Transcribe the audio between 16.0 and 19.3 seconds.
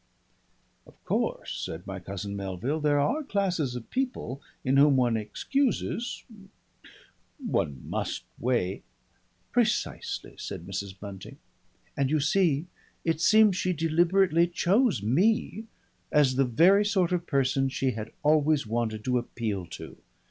as the very sort of person she had always wanted to